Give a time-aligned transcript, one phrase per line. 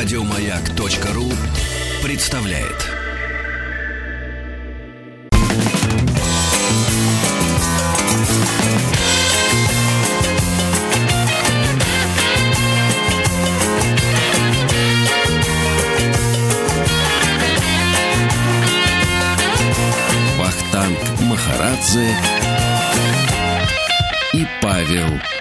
[0.00, 1.24] Радиомаяк.ру
[2.04, 2.86] представляет.
[20.38, 22.08] Вахтанг Махарадзе
[24.32, 25.37] и Павел.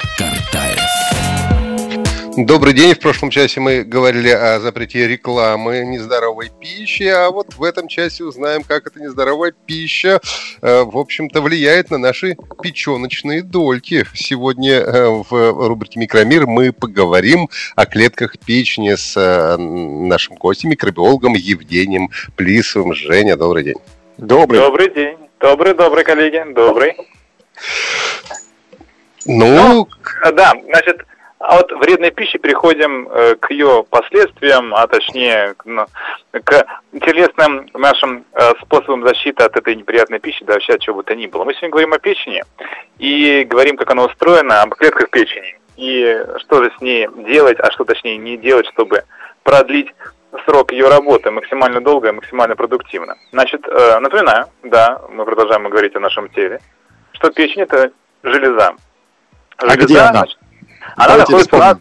[2.37, 2.93] Добрый день.
[2.93, 8.25] В прошлом часе мы говорили о запрете рекламы нездоровой пищи, а вот в этом часе
[8.25, 10.21] узнаем, как эта нездоровая пища,
[10.61, 14.05] э, в общем-то, влияет на наши печеночные дольки.
[14.13, 21.33] Сегодня э, в рубрике «Микромир» мы поговорим о клетках печени с э, нашим гостем, микробиологом
[21.33, 22.93] Евгением Плисовым.
[22.93, 23.77] Женя, добрый день.
[24.19, 24.60] Добрый.
[24.60, 25.18] Добрый день.
[25.39, 26.54] Добрый, добрый, коллеги.
[26.54, 26.97] Добрый.
[29.25, 29.88] Ну,
[30.24, 31.01] ну да, значит,
[31.39, 35.85] а от вредной пищи переходим э, к ее последствиям, а точнее к, ну,
[36.93, 41.15] интересным нашим э, способам защиты от этой неприятной пищи, да вообще от чего бы то
[41.15, 41.43] ни было.
[41.43, 42.43] Мы сегодня говорим о печени
[42.97, 45.59] и говорим, как она устроена, об клетках печени.
[45.75, 49.03] И что же с ней делать, а что точнее не делать, чтобы
[49.43, 49.93] продлить
[50.45, 53.15] срок ее работы максимально долго и максимально продуктивно.
[53.31, 56.59] Значит, э, напоминаю, да, мы продолжаем говорить о нашем теле,
[57.13, 57.91] что печень это
[58.23, 58.75] железа.
[59.61, 60.11] железа а где она?
[60.11, 60.38] Значит,
[60.95, 61.77] она находится у нас,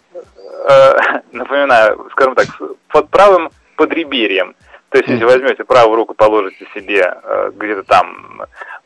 [0.68, 0.96] э,
[1.32, 2.46] напоминаю, скажем так,
[2.88, 4.54] под правым подреберьем.
[4.90, 8.42] То есть, если возьмете правую руку, положите себе э, где-то там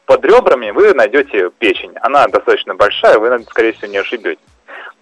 [0.07, 1.93] под ребрами, вы найдете печень.
[2.03, 4.43] Она достаточно большая, вы, скорее всего, не ошибетесь.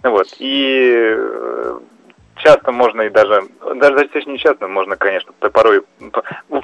[0.02, 0.27] Вот.
[0.39, 1.78] И э,
[2.39, 3.42] часто можно и даже,
[3.75, 5.83] даже достаточно не часто, можно, конечно, порой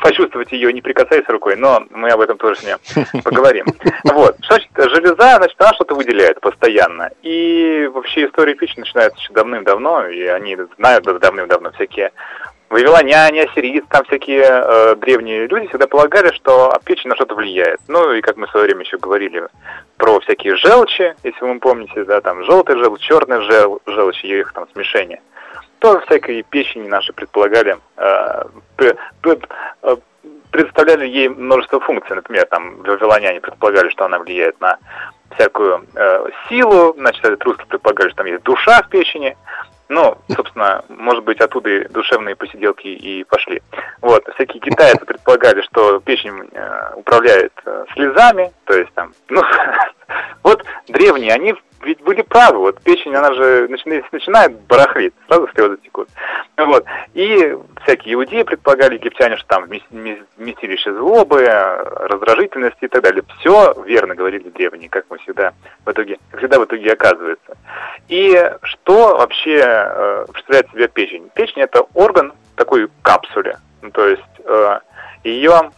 [0.00, 2.74] почувствовать ее, не прикасаясь рукой, но мы об этом тоже с ней
[3.24, 3.66] поговорим.
[4.04, 4.36] Вот.
[4.46, 5.36] Значит железа?
[5.36, 7.10] Значит, она что-то выделяет постоянно.
[7.22, 12.12] И вообще история печени начинается еще давным-давно, и они знают давным-давно всякие
[12.74, 17.80] вавилоняне, ассирийцы, там всякие э, древние люди всегда полагали, что печень на что-то влияет.
[17.86, 19.46] Ну и как мы в свое время еще говорили
[19.96, 24.66] про всякие желчи, если вы помните, да, там желтый желчь, черный жел, желчь, их там
[24.72, 25.20] смешение
[25.84, 28.44] тоже всякой печени наши предполагали, э,
[28.78, 29.96] э,
[30.50, 32.16] представляли ей множество функций.
[32.16, 34.78] Например, там вавилоняне предполагали, что она влияет на
[35.34, 39.36] всякую э, силу, значит, русские предполагали, что там есть душа в печени.
[39.90, 43.60] Ну, собственно, может быть, оттуда и душевные посиделки и пошли.
[44.00, 49.42] Вот, всякие китайцы предполагали, что печень э, управляет э, слезами, то есть там, ну,
[50.42, 55.76] вот древние, они ведь были правы, вот печень, она же начинает, начинает барахлить, сразу слезы
[55.78, 56.08] текут.
[56.56, 56.84] Вот.
[57.14, 63.22] И всякие иудеи предполагали, египтяне, что там вместилище злобы, раздражительности и так далее.
[63.38, 65.52] Все верно говорили древние, как мы всегда
[65.84, 67.56] в итоге, как всегда в итоге оказывается.
[68.08, 71.30] И что вообще э, представляет себя печень?
[71.34, 74.80] Печень это орган такой капсуле, ну, то есть э,
[75.24, 75.70] ее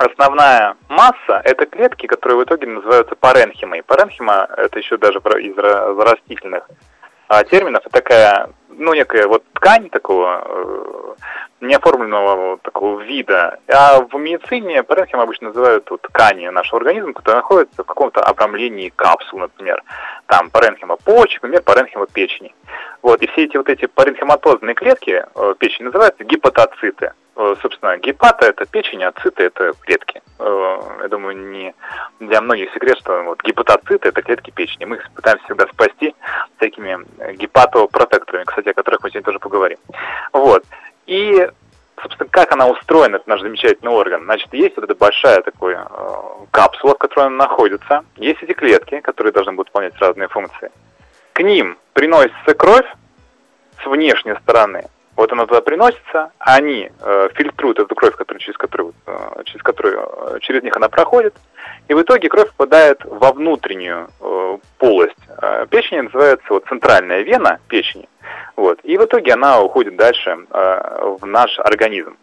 [0.00, 3.82] основная масса– это клетки, которые в итоге называются паренхимой.
[3.82, 6.68] Паренхима– это еще даже из растительных
[7.28, 7.82] а, терминов.
[7.84, 11.14] Это такая, ну, некая вот ткань такого э,
[11.60, 13.58] неоформленного такого вида.
[13.68, 18.92] А в медицине паренхима обычно называют вот, тканью нашего организма, которая находится в каком-то обрамлении
[18.96, 19.82] капсул, например.
[20.26, 22.54] Там паренхима почек, например, паренхима печени.
[23.02, 27.12] Вот, и все эти вот эти паренхематозные клетки э, печени называются гепатоциты.
[27.40, 30.20] Э, собственно, гепата– это печень, а циты– это клетки.
[30.38, 31.74] Э, я думаю, не
[32.18, 34.84] для многих секрет, что вот гепатоциты– это клетки печени.
[34.84, 36.14] Мы их пытаемся всегда спасти
[36.58, 36.98] всякими
[37.36, 39.78] гепатопротекторами, кстати, о которых мы сегодня тоже поговорим.
[40.34, 40.64] Вот.
[41.06, 41.48] И,
[42.02, 44.24] собственно, как она устроена, это наш замечательный орган.
[44.24, 46.16] Значит, есть вот эта большая такая э,
[46.50, 48.04] капсула, в которой она находится.
[48.16, 50.70] Есть эти клетки, которые должны будут выполнять разные функции.
[51.32, 52.86] К ним приносится кровь
[53.82, 54.84] с внешней стороны–
[55.20, 59.98] вот она туда приносится, они э, фильтруют эту кровь, которую, через, которую, э, через которую
[59.98, 61.34] э, через них она проходит,
[61.88, 67.60] и в итоге кровь попадает во внутреннюю э, полость э, печени, называется вот центральная вена
[67.68, 68.08] печени,
[68.56, 72.16] вот, и в итоге она уходит дальше э, в наш организм.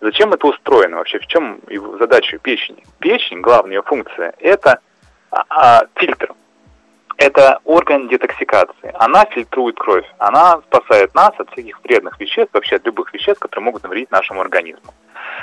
[0.00, 1.20] Зачем это устроено вообще?
[1.20, 1.60] В чем
[2.00, 2.84] задача печени?
[2.98, 4.80] Печень, главная ее функция, это
[5.30, 6.34] а, а, фильтр
[7.20, 8.92] это орган детоксикации.
[8.94, 13.66] Она фильтрует кровь, она спасает нас от всяких вредных веществ, вообще от любых веществ, которые
[13.66, 14.94] могут навредить нашему организму.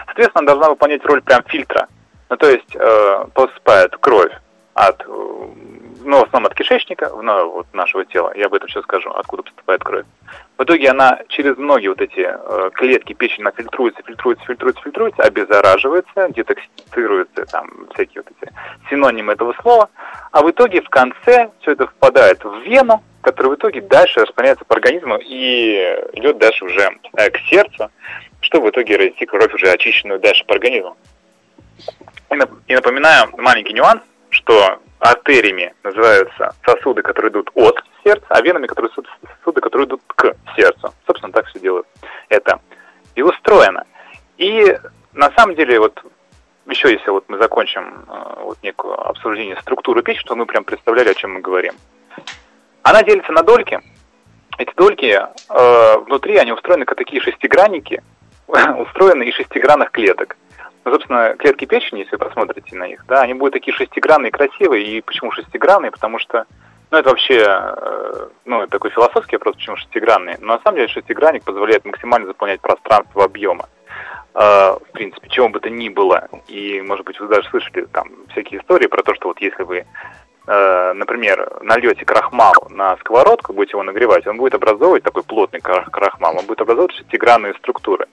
[0.08, 1.88] Соответственно, она должна выполнять роль прям фильтра.
[2.30, 4.34] Ну, то есть э, поступает кровь
[4.74, 5.48] от, э,
[6.08, 9.44] ну, в основном от кишечника, ну, вот нашего тела, я об этом сейчас скажу, откуда
[9.44, 10.06] поступает кровь.
[10.58, 15.24] В итоге она через многие вот эти э, клетки печени она фильтруется, фильтруется, фильтруется, фильтруется,
[15.24, 18.54] обеззараживается, детоксицируется, там всякие вот эти
[18.90, 19.90] синонимы этого слова,
[20.32, 24.64] а в итоге в конце все это впадает в вену, который в итоге дальше распространяется
[24.64, 25.76] по организму и
[26.14, 27.92] идет дальше уже э, к сердцу,
[28.40, 30.96] что в итоге разнести кровь уже очищенную дальше по организму.
[32.68, 38.92] И напоминаю маленький нюанс, что артериями называются сосуды, которые идут от сердца, а венами, которые
[38.94, 40.94] сосуды, которые идут к сердцу.
[41.06, 41.88] Собственно, так все делают.
[42.30, 42.60] Это
[43.16, 43.86] и устроено.
[44.38, 44.78] И
[45.14, 46.04] на самом деле, вот
[46.68, 51.10] еще если вот мы закончим э, вот некое обсуждение структуры печени, то мы прям представляли,
[51.10, 51.74] о чем мы говорим.
[52.84, 53.80] Она делится на дольки.
[54.58, 58.02] Эти дольки э, внутри, они устроены как такие шестигранники,
[58.48, 60.36] устроены из шестигранных клеток.
[60.88, 64.86] Ну, собственно, клетки печени, если вы посмотрите на них, да, они будут такие шестигранные, красивые.
[64.86, 65.92] И почему шестигранные?
[65.92, 66.46] Потому что,
[66.92, 70.38] ну, это вообще, э, ну, это такой философский вопрос, почему шестигранные.
[70.40, 73.68] Но на самом деле шестигранник позволяет максимально заполнять пространство объема.
[74.34, 76.30] Э, в принципе, чего бы то ни было.
[76.48, 79.86] И, может быть, вы даже слышали там всякие истории про то, что вот если вы
[80.48, 86.38] э, например, нальете крахмал на сковородку, будете его нагревать, он будет образовывать такой плотный крахмал,
[86.38, 88.08] он будет образовывать шестигранные структуры.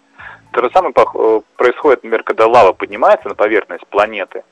[0.53, 4.45] То же самое э, происходит, например, когда лава поднимается на поверхность планеты,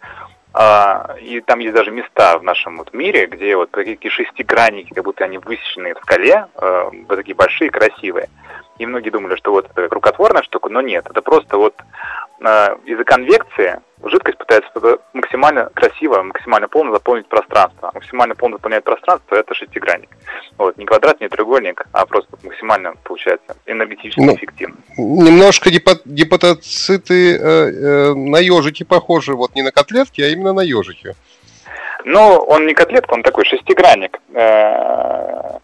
[0.55, 5.05] а, и там есть даже места в нашем вот мире, где вот такие шестигранники, как
[5.05, 8.29] будто они высечены в скале, э, вот такие большие, красивые.
[8.79, 11.75] И многие думали, что вот это рукотворная штука, но нет, это просто вот
[12.85, 14.71] из-за конвекции жидкость пытается
[15.13, 17.91] максимально красиво, максимально полно заполнить пространство.
[17.95, 20.11] Максимально полно заполняет пространство– это шестигранник.
[20.59, 24.77] Вот, не квадрат, не треугольник, а просто максимально, получается, энергетически ну, эффективно.
[24.97, 31.15] Немножко гепатоциты э, э, на ежики похожи, вот не на котлетки, а именно на ежики.
[32.05, 34.19] Ну, он не котлетка, он такой шестигранник.
[34.35, 35.59] Э,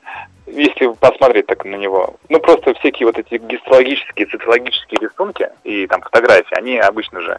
[0.51, 6.03] если посмотреть так на него, ну просто всякие вот эти гистологические, социологические рисунки и там
[6.03, 7.39] фотографии, они обычно же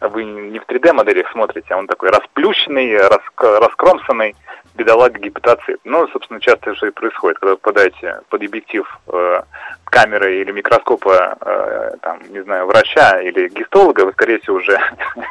[0.00, 4.36] вы не в 3D-моделях смотрите, а он такой расплющенный, раск раскромсанный,
[4.78, 5.80] бедолага гепатоцит.
[5.84, 9.42] Ну, собственно, часто что и происходит, когда вы попадаете под объектив э,
[9.84, 14.78] камеры или микроскопа, э, там, не знаю, врача или гистолога, вы, скорее всего, уже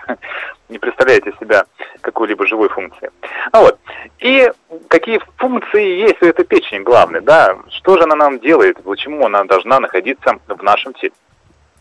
[0.70, 1.64] не представляете себя
[2.02, 3.10] какой-либо живой функции.
[3.54, 3.80] А вот.
[4.20, 4.52] И
[4.90, 7.58] какие функции есть у этой печени главные, да?
[7.70, 8.84] Что же она нам делает?
[8.84, 11.14] Почему она должна находиться в нашем теле?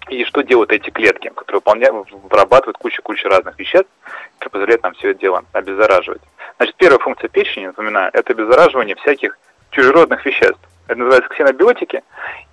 [0.09, 3.91] И что делают эти клетки, которые выполняют, вырабатывают кучу-кучу разных веществ,
[4.39, 6.23] которые позволяют нам все это дело обеззараживать.
[6.59, 9.37] Значит, первая функция печени, напоминаю, это обеззараживание всяких
[9.71, 10.61] чужеродных веществ.
[10.87, 12.03] Это называется ксенобиотики.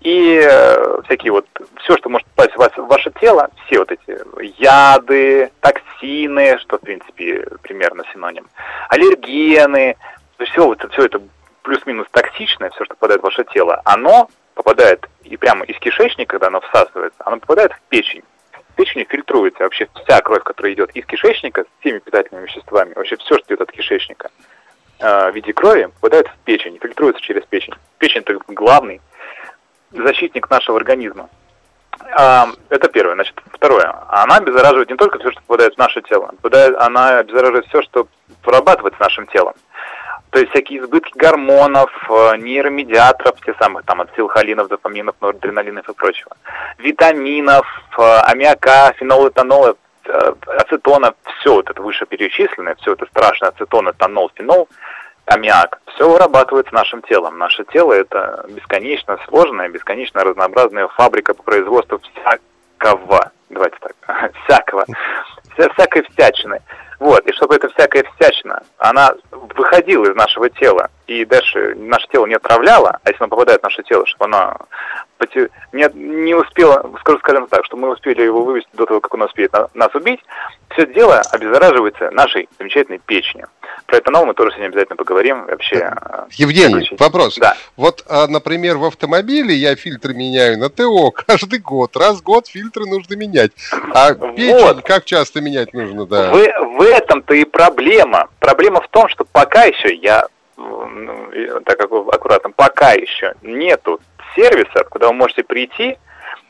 [0.02, 1.46] И э, всякие вот,
[1.78, 4.18] все, что может попасть в, вас, в ваше тело, все вот эти
[4.60, 8.48] яды, токсины, что, в принципе, примерно синоним,
[8.90, 9.96] аллергены,
[10.40, 11.22] все, вот, все это
[11.62, 16.48] плюс-минус токсичное, все, что попадает в ваше тело, оно попадает и прямо из кишечника, когда
[16.48, 18.24] оно всасывается, оно попадает в печень.
[18.52, 23.18] В печени фильтруется вообще вся кровь, которая идет из кишечника с всеми питательными веществами, вообще
[23.18, 24.32] все, что идет от кишечника
[25.00, 27.74] э, в виде крови, попадает в печень, фильтруется через печень.
[28.00, 29.02] Печень это главный
[29.92, 31.30] защитник нашего организма.
[32.16, 33.16] А, это первое.
[33.16, 33.94] Значит, второе.
[34.10, 36.32] Она обеззараживает не только все, что попадает в наше тело,
[36.80, 38.08] она обеззараживает все, что
[38.44, 39.54] вырабатывается нашим телом.
[40.34, 46.32] То есть всякие избытки гормонов, э, нейромедиаторов, те самых там ацилхолинов, дофаминов, норадреналинов и прочего,
[46.80, 47.68] витаминов,
[48.00, 49.76] э, аммиака, фенола, этанола,
[50.06, 54.70] э, ацетона, все вот это вышеперечисленное, все это страшное, ацетон, этанол, фенол,
[55.28, 57.38] аммиак, все вырабатывается нашим телом.
[57.38, 64.86] Наше тело это бесконечно сложная, бесконечно разнообразная фабрика по производству всякого, давайте так, всякого,
[65.54, 66.60] вся, всякой всячины.
[67.04, 72.26] Вот, и чтобы эта всякая всячина, она выходила из нашего тела, и дальше наше тело
[72.28, 74.56] не отравляло, а если оно попадает в наше тело, чтобы оно
[75.74, 79.24] не, не успело, скажу, скажем так, что мы успели его вывести до того, как он
[79.24, 80.22] успеет нас убить,
[80.70, 83.50] все дело обеззараживается нашей замечательной печенью.
[83.94, 85.46] Про этанол мы тоже сегодня обязательно поговорим.
[85.46, 87.38] Вообще, э, Евгений, вопрос.
[87.38, 87.56] Да.
[87.78, 91.96] Вот, а, например, в автомобиле я фильтры меняю на ТО каждый год.
[91.96, 93.52] Раз в год фильтры нужно менять.
[93.94, 94.82] А печень вот.
[94.82, 96.08] как часто менять нужно?
[96.08, 96.32] Да.
[96.32, 98.30] В, в этом-то и проблема.
[98.40, 100.26] Проблема в том, что пока еще я
[100.58, 101.30] ну,
[101.64, 104.02] так аккуратно, пока еще нету
[104.36, 106.00] сервиса, куда вы можете прийти,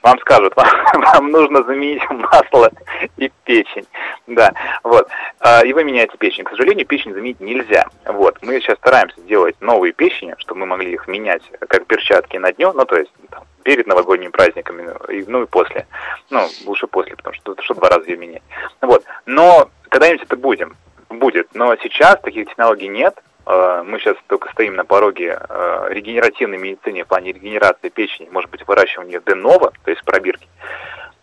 [0.03, 0.67] вам скажут, вам,
[1.01, 2.69] вам нужно заменить масло
[3.17, 3.87] и печень.
[4.27, 5.07] Да, вот.
[5.39, 6.43] А, и вы меняете печень.
[6.43, 7.87] К сожалению, печень заменить нельзя.
[8.05, 8.37] Вот.
[8.41, 12.73] Мы сейчас стараемся делать новые печени, чтобы мы могли их менять как перчатки на дню,
[12.73, 14.93] ну, то есть там, перед новогодними праздниками,
[15.27, 15.87] ну и после.
[16.29, 18.43] Ну, лучше после, потому что, что два раза ее менять.
[18.81, 19.03] Вот.
[19.25, 20.75] Но когда-нибудь это будем,
[21.09, 21.47] будет.
[21.53, 27.07] Но сейчас таких технологий нет, мы сейчас только стоим на пороге э, регенеративной медицины в
[27.07, 30.47] плане регенерации печени, может быть, выращивания денова, то есть пробирки.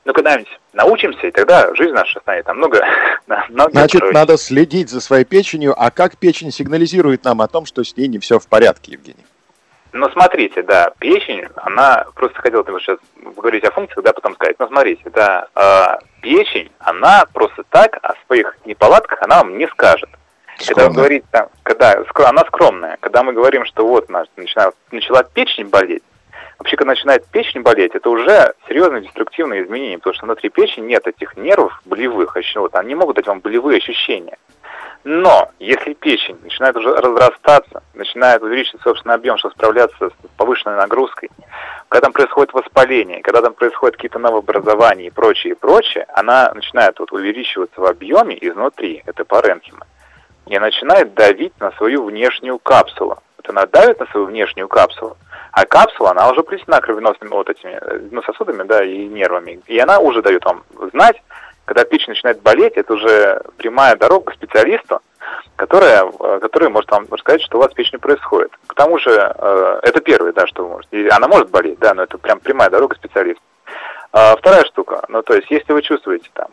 [0.04, 2.84] Но когда-нибудь научимся, и тогда жизнь наша станет намного,
[3.26, 4.14] намного Значит, проще.
[4.14, 5.74] надо следить за своей печенью.
[5.76, 9.24] А как печень сигнализирует нам о том, что с ней не все в порядке, Евгений?
[9.92, 12.98] Но смотрите, да, печень, она, просто хотел сейчас
[13.34, 18.14] поговорить о функциях, да, потом сказать, но смотрите, да, э, печень, она просто так о
[18.26, 20.08] своих неполадках она вам не скажет.
[20.60, 20.74] Скромно.
[20.74, 25.68] Когда вы говорите, там, когда, она скромная, когда мы говорим, что вот начала, начала печень
[25.68, 26.02] болеть,
[26.58, 31.06] вообще, когда начинает печень болеть, это уже серьезные деструктивные изменения, потому что внутри печени нет
[31.06, 34.36] этих нервов болевых, еще вот, они могут дать вам болевые ощущения.
[35.02, 41.30] Но если печень начинает уже разрастаться, начинает увеличивать собственный объем, чтобы справляться с повышенной нагрузкой,
[41.88, 46.98] когда там происходит воспаление, когда там происходят какие-то новообразования и прочее, и прочее, она начинает
[46.98, 49.86] вот увеличиваться в объеме изнутри, это паренхима,
[50.46, 53.18] и начинает давить на свою внешнюю капсулу.
[53.36, 55.16] Вот она давит на свою внешнюю капсулу,
[55.52, 59.60] а капсула, она уже плетена кровеносными вот этими э, ну, сосудами, да, и нервами.
[59.66, 61.22] И она уже дает вам знать,
[61.64, 65.00] когда печень начинает болеть, это уже прямая дорога к специалисту,
[65.56, 68.52] которая, э, который может вам сказать, что у вас с печенью происходит.
[68.66, 71.00] К тому же, э, это первое, да, что вы можете.
[71.00, 73.42] И она может болеть, да, но это прям прямая дорога к специалисту.
[74.12, 76.48] А вторая штука, ну, то есть, если вы чувствуете там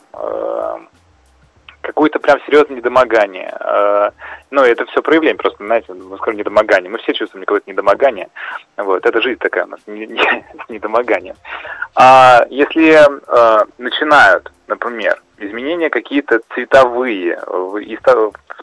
[1.87, 3.55] какое-то прям серьезное недомогание.
[3.59, 4.11] Э,
[4.51, 6.89] ну, это все проявление, просто, знаете, мы скажем недомогание.
[6.89, 8.29] Мы все чувствуем какое-то недомогание.
[8.77, 11.35] Вот, это жизнь такая у нас, не, не, недомогание.
[11.95, 17.79] А если э, начинают, например, изменения какие-то цветовые, в,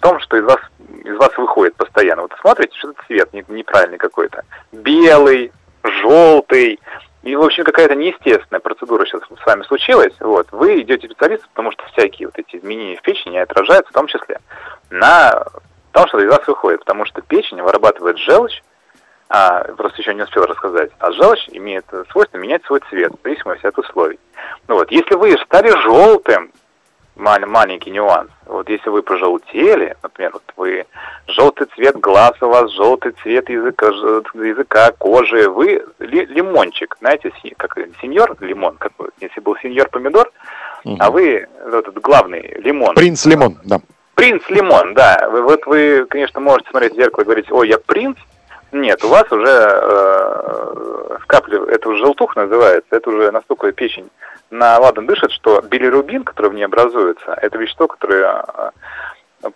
[0.01, 0.61] том, что из вас,
[1.03, 2.23] из вас выходит постоянно.
[2.23, 4.43] Вот смотрите, что это цвет неправильный какой-то.
[4.73, 5.51] Белый,
[5.83, 6.79] желтый,
[7.25, 11.73] и, в общем, какая-то неестественная процедура сейчас с вами случилась, вот, вы идете специалисту, потому
[11.73, 14.41] что всякие вот эти изменения в печени отражаются в том числе
[14.91, 15.47] на
[15.93, 18.63] том, что из вас выходит, потому что печень вырабатывает желчь,
[19.31, 23.67] а, просто еще не успел рассказать, а желчь имеет свойство менять свой цвет в зависимости
[23.67, 24.19] от условий.
[24.69, 26.53] Ну вот, если вы стали желтым,
[27.17, 28.31] маленький нюанс.
[28.47, 30.87] Вот если вы пожелтели, например, вот вы
[31.29, 37.79] желтый цвет глаз у вас, желтый цвет языка, языка кожи, вы ли, лимончик, знаете, как
[38.01, 40.31] сеньор лимон, как, если был сеньор помидор,
[40.85, 40.97] угу.
[40.99, 42.95] а вы этот главный лимон.
[42.95, 43.81] Принц лимон, да.
[44.15, 45.29] Принц лимон, да.
[45.31, 48.17] Вы, вот вы, конечно, можете смотреть в зеркало и говорить, ой, я принц.
[48.75, 54.11] Нет, у вас уже э, скапливается, это уже желтух называется, это уже настолько печень
[54.51, 58.73] на ладан дышит, что билирубин, который в ней образуется, это вещество, которое а,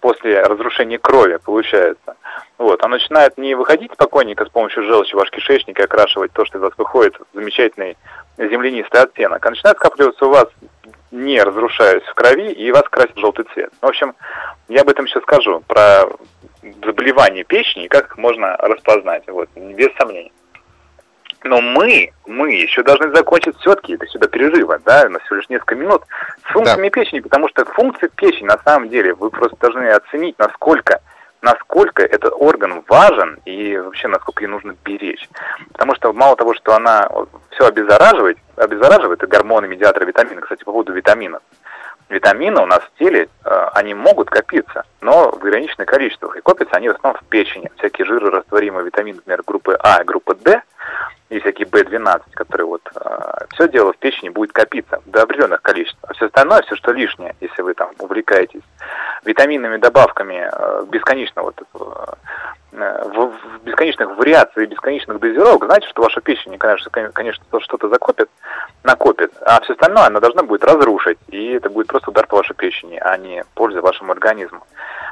[0.01, 2.15] после разрушения крови получается.
[2.59, 6.59] Вот, оно начинает не выходить спокойненько с помощью желчи ваш кишечник и окрашивать то, что
[6.59, 7.97] из вас выходит замечательный
[8.37, 10.47] землянистый оттенок, а начинает скапливаться у вас,
[11.11, 13.73] не разрушаясь в крови, и вас красит желтый цвет.
[13.81, 14.15] В общем,
[14.69, 16.07] я об этом еще скажу, про
[16.63, 20.33] заболевание печени и как их можно распознать, вот, без сомнений.
[21.45, 25.77] Но мы, мы еще должны закончить все-таки до сюда перерыва, да, на всего лишь несколько
[25.77, 26.03] минут,
[26.49, 26.91] с функциями да.
[26.91, 31.01] печени, потому что функции печени, на самом деле, вы просто должны оценить, насколько
[31.41, 35.29] насколько этот орган важен и вообще насколько ее нужно беречь.
[35.73, 37.09] Потому что мало того, что она
[37.51, 41.43] все обеззараживает, обеззараживает и гормоны, медиаторы, витамины, кстати, по поводу витаминов.
[42.09, 46.37] Витамины у нас в теле, э, они могут копиться, но в ограниченных количествах.
[46.37, 47.71] И копятся они в основном в печени.
[47.77, 50.63] Всякие жиры, растворимые витамины, например, группы А и группы D–
[51.29, 55.99] и всякие B12, которые вот э, все дело в печени будет копиться до определенных количеств.
[56.03, 58.63] А все остальное, все, что лишнее, если вы там увлекаетесь
[59.25, 61.67] витаминными добавками э, бесконечно вот э,
[62.73, 68.31] в, в бесконечных вариациях, бесконечных дозировок, знаете, что ваша печень, конечно, конечно что-то закопит,
[68.85, 72.55] накопит, а все остальное она должна будет разрушить, и это будет просто удар по вашей
[72.55, 74.63] печени, а не польза вашему организму.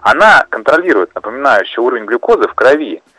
[0.03, 3.16] Она контролирует, напоминаю, еще уровень глюкозы в крови, а,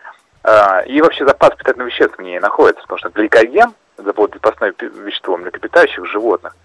[0.87, 6.55] и вообще запас питательных веществ в ней находится, потому что гликоген, запасное вещество млекопитающих животных,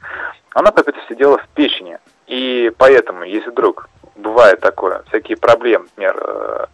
[0.55, 1.99] оно, по сути, сидело в печени.
[2.27, 6.67] И поэтому, если вдруг бывает такое, всякие проблемы, например, э,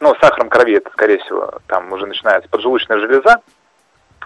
[0.00, 3.40] ну, сахаром крови это, скорее всего, там уже начинается поджелудочная железа,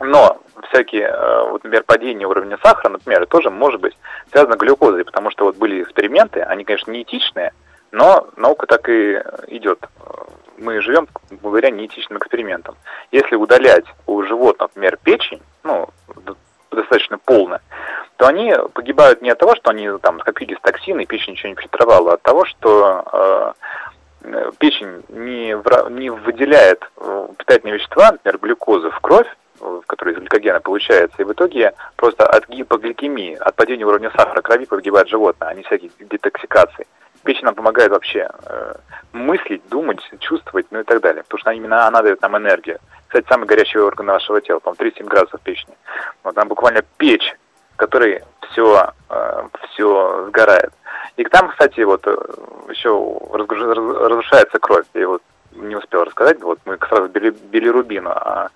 [0.01, 3.97] но всякие, э, вот, например, падение уровня сахара, например, тоже может быть
[4.31, 7.53] связано с глюкозой, потому что вот были эксперименты, они, конечно, не этичные,
[7.91, 9.85] но наука так и идет
[10.59, 11.09] мы живем
[11.43, 12.77] благодаря неэтичным экспериментам.
[13.13, 15.89] Если удалять у животных, например, печень, ну,
[16.71, 17.61] достаточно полно,
[18.17, 21.57] то они погибают не от того, что они там скопились токсины, и печень ничего не
[21.57, 23.55] фильтровала, а от того, что
[24.23, 29.29] э, печень не, в, не выделяет э, питательные вещества, например, глюкозу в кровь,
[29.61, 34.43] в которой из гликогена получается, и в итоге просто от гипогликемии, от падения уровня сахара
[34.43, 36.87] крови погибает животное, а не всякие детоксикации.
[37.25, 38.75] Печень нам помогает вообще э,
[39.13, 41.23] мыслить, думать, чувствовать, ну и так далее.
[41.23, 42.79] Потому что именно она дает нам энергию.
[43.09, 45.75] Кстати, самый горячий орган нашего тела, по-моему, 37 градусов печени.
[46.23, 47.35] Вот там буквально печь,
[47.75, 50.73] в которой все, э, все сгорает.
[51.17, 52.17] И там, кстати, вот э,
[52.71, 54.87] еще разрушается кровь.
[54.95, 55.23] И вот
[55.55, 58.49] не успел рассказать, вот мы сразу били, билирубину а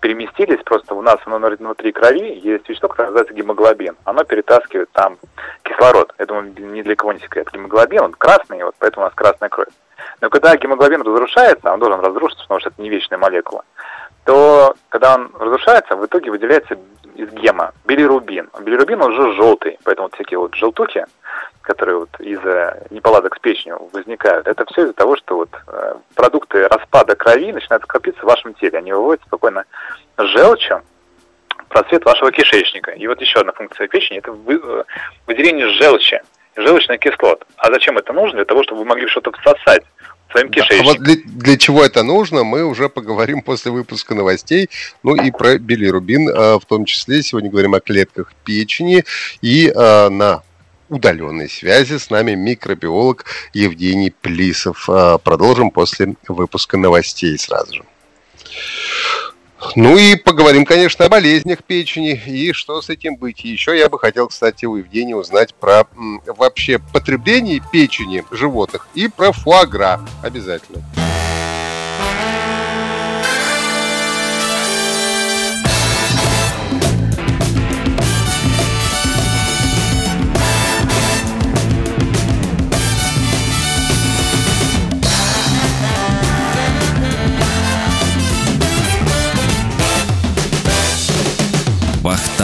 [0.00, 3.96] переместились, просто у нас внутри крови есть вещество, которое называется гемоглобин.
[4.04, 5.18] Оно перетаскивает там
[5.62, 6.14] кислород.
[6.18, 7.48] Я думаю, ни для кого не секрет.
[7.52, 9.68] Гемоглобин, он красный, вот поэтому у нас красная кровь.
[10.20, 13.64] Но когда гемоглобин разрушается, он должен разрушиться, потому что это не вечная молекула,
[14.24, 16.78] то когда он разрушается, в итоге выделяется
[17.14, 18.48] из гема билирубин.
[18.60, 21.06] Билирубин уже желтый, поэтому вот всякие вот желтухи,
[21.70, 26.66] которые вот из-за неполадок с печенью возникают, это все из-за того, что вот э, продукты
[26.66, 28.78] распада крови начинают скопиться в вашем теле.
[28.78, 29.64] Они выводят спокойно
[30.18, 30.82] желчью
[31.68, 32.90] просвет вашего кишечника.
[32.90, 34.82] И вот еще одна функция печени– это э,
[35.28, 36.20] выделение желчи,
[36.56, 37.46] желчных кислот.
[37.56, 38.38] А зачем это нужно?
[38.38, 39.84] Для того, чтобы вы могли что-то всосать
[40.32, 40.86] своим кишечником.
[40.86, 44.70] Да, а вот для, для чего это нужно, мы уже поговорим после выпуска новостей.
[45.04, 47.22] Ну и про билирубин э, в том числе.
[47.22, 49.04] Сегодня говорим о клетках печени.
[49.40, 50.42] И на
[50.90, 54.90] удаленной связи с нами микробиолог Евгений Плисов.
[54.90, 57.84] А, продолжим после выпуска новостей сразу же.
[59.76, 63.44] Ну и поговорим, конечно, о болезнях печени и что с этим быть.
[63.44, 65.86] еще я бы хотел, кстати, у Евгения узнать про
[66.26, 70.82] вообще потребление печени животных и про фуагра обязательно.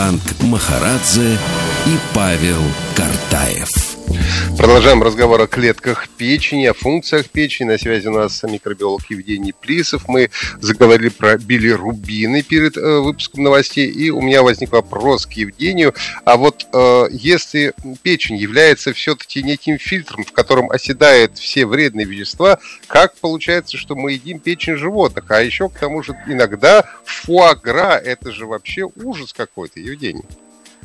[0.06, 1.36] Вахтанг Махарадзе
[1.86, 2.62] и Павел
[2.94, 3.85] Картаев.
[4.56, 7.68] Продолжаем разговор о клетках печени, о функциях печени.
[7.68, 10.08] На связи у нас микробиолог Евгений Плисов.
[10.08, 13.88] Мы заговорили про билирубины перед э, выпуском новостей.
[13.88, 15.94] И у меня возник вопрос к Евгению.
[16.24, 22.58] А вот э, если печень является все-таки неким фильтром, в котором оседают все вредные вещества,
[22.86, 25.24] как получается, что мы едим печень животных?
[25.28, 30.24] А еще к тому же иногда фуагра, это же вообще ужас какой-то, Евгений.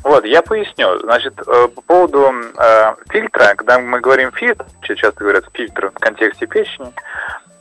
[0.02, 0.98] Вот, я поясню.
[1.00, 6.46] Значит, э, по поводу э, фильтра, когда мы говорим фильтр, часто говорят фильтр в контексте
[6.46, 6.92] печени,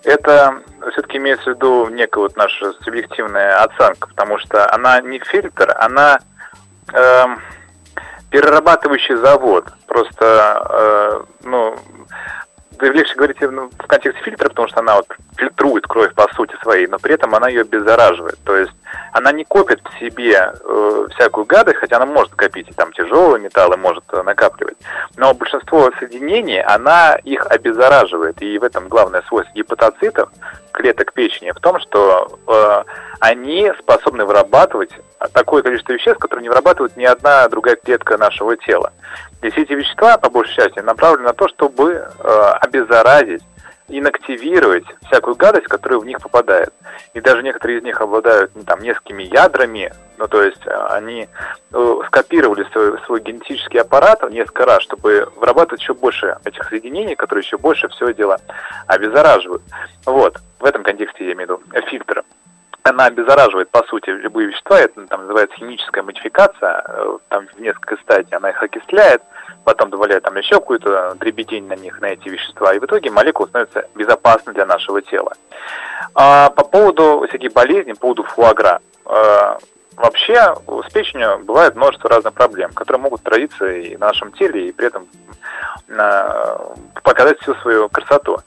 [0.03, 5.75] это все-таки имеется в виду некая вот наша субъективная оценка, потому что она не фильтр,
[5.79, 6.19] она
[6.91, 7.25] э,
[8.31, 9.65] перерабатывающий завод.
[9.85, 11.75] Просто, э, ну,
[12.81, 16.87] легче говорить ну, в контексте фильтра, потому что она вот фильтрует кровь по сути своей,
[16.87, 18.37] но при этом она ее обеззараживает.
[18.43, 18.71] То есть
[19.13, 23.41] она не копит в себе э, всякую гадость, хотя она может копить, и там тяжелые
[23.41, 24.77] металлы может э, накапливать.
[25.17, 28.41] Но большинство соединений, она их обеззараживает.
[28.41, 30.29] И в этом главное свойство гепатоцитов,
[30.71, 32.83] клеток печени, в том, что э,
[33.19, 34.91] они способны вырабатывать
[35.33, 38.91] такое количество веществ, которые не вырабатывает ни одна другая клетка нашего тела.
[39.41, 43.43] И все эти вещества, по большей части, направлены на то, чтобы э, обеззаразить,
[43.87, 46.73] инактивировать всякую гадость, которая в них попадает.
[47.13, 51.27] И даже некоторые из них обладают ну, там, несколькими ядрами, ну то есть э, они
[51.73, 57.43] э, скопировали свой, свой генетический аппарат несколько раз, чтобы вырабатывать еще больше этих соединений, которые
[57.43, 58.39] еще больше все дело
[58.87, 59.63] обеззараживают.
[60.05, 62.23] Вот, в этом контексте я имею в виду фильтр.
[62.83, 67.97] Она обеззараживает, по сути, любые вещества, это там называется химическая модификация, э, там в несколько
[67.97, 69.21] стадий она их окисляет,
[69.63, 73.47] потом добавляет там еще какую-то дребедень на них, на эти вещества, и в итоге молекула
[73.47, 75.33] становится безопасной для нашего тела.
[76.15, 79.57] А по поводу всяких болезней, по поводу фуагра, э,
[79.95, 84.71] вообще с печенью бывает множество разных проблем, которые могут родиться и в нашем теле, и
[84.71, 85.07] при этом
[85.87, 86.57] э,
[87.03, 88.37] показать всю свою красоту.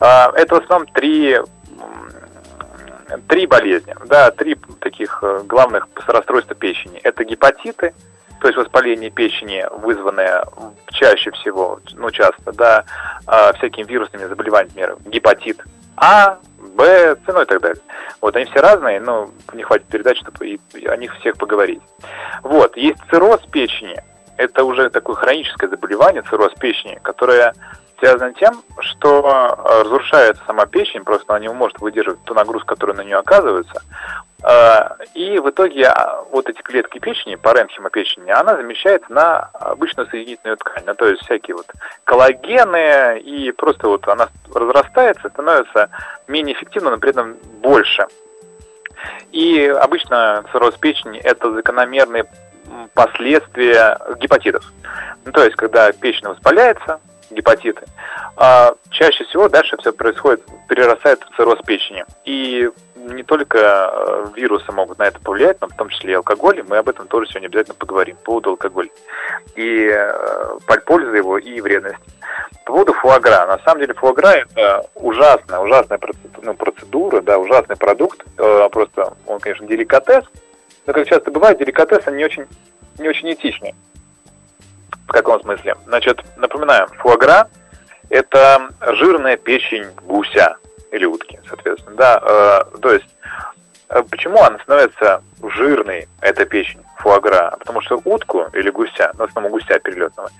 [0.00, 1.38] А, это в основном три
[3.28, 6.98] три болезни, да, три таких э, главных расстройства печени.
[7.02, 7.94] Это гепатиты,
[8.42, 10.44] то есть воспаление печени, вызванное
[10.88, 12.84] чаще всего, ну часто, да,
[13.24, 15.60] а, всякими вирусными заболеваниями, гепатит
[15.96, 17.80] А, Б, С, ну и так далее.
[18.20, 21.82] Вот они все разные, но не хватит передач, чтобы о них всех поговорить.
[22.42, 23.94] Вот, есть цирроз печени,
[24.36, 27.54] это уже такое хроническое заболевание, цирроз печени, которое
[28.00, 32.96] связано тем, что э, разрушается сама печень, просто она не может выдерживать ту нагрузку, которая
[32.96, 33.82] на нее оказывается.
[34.44, 40.08] Э, и в итоге а, вот эти клетки печени, паренхима печени, она замещается на обычную
[40.08, 40.84] соединительную ткань.
[40.86, 41.66] Ну, то есть всякие вот
[42.04, 45.90] коллагены, и просто вот она разрастается, становится
[46.26, 48.06] менее эффективной, но при этом больше.
[49.30, 52.26] И обычно цирроз печени– это закономерные
[52.94, 54.72] последствия гепатитов.
[55.24, 57.00] Ну, то есть, когда печень воспаляется,
[57.34, 57.82] гепатиты,
[58.36, 62.04] А чаще всего дальше все происходит, перерастает в цирроз печени.
[62.24, 66.62] И не только э, вирусы могут на это повлиять, но в том числе и алкоголь.
[66.68, 68.90] Мы об этом тоже сегодня обязательно поговорим по поводу алкоголя.
[69.56, 72.00] И э, пользы его, и вредности.
[72.64, 73.46] По поводу фуагра.
[73.46, 78.24] На самом деле фуагра это ужасная, ужасная процедура, ну, процедура да, ужасный продукт.
[78.38, 80.24] Э, просто он, конечно, деликатес.
[80.86, 82.46] Но, как часто бывает, деликатес, они не очень,
[82.98, 83.74] не очень этичный.
[85.06, 85.76] В каком смысле?
[85.86, 87.48] Значит, напоминаю, фуагра–
[88.10, 90.56] это жирная печень гуся
[90.90, 91.96] или утки, соответственно.
[91.96, 93.08] Да, э, то есть,
[93.88, 97.54] э, почему она становится жирной, эта печень фуагра?
[97.58, 100.30] Потому что утку или гуся, ну, в основном гуся перелетного,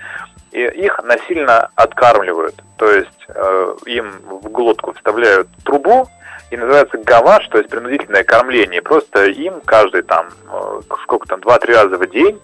[0.53, 2.63] и их насильно откармливают.
[2.77, 6.09] То есть, э, им в глотку вставляют трубу,
[6.51, 8.83] и называется гаваш, то есть принудительное кормление.
[8.83, 12.39] Просто им каждый там, э, сколько там, два-три раза в день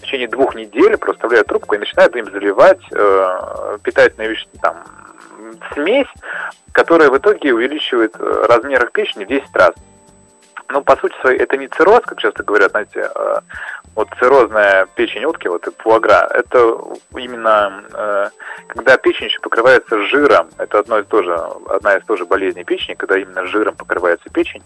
[0.00, 4.84] в течение двух недель проставляют трубку и начинают им заливать э, питательные вещества, там,
[5.74, 6.08] смесь,
[6.72, 9.72] которая в итоге увеличивает э, размер их печени в 10 раз.
[10.68, 13.36] Ну, по сути своей, это не цирроз, как часто говорят, знаете, э,
[13.96, 16.78] вот циррозная печень утки, вот и пуагра, это
[17.16, 18.28] именно э,
[18.68, 21.34] когда печень еще покрывается жиром, это одно из тоже,
[21.68, 24.62] одна из тоже болезней печени, когда именно жиром покрывается печень,